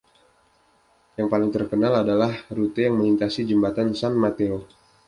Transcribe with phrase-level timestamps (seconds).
[1.17, 4.59] Yang paling terkenal adalah rute yang melintasi Jembatan San Mateo.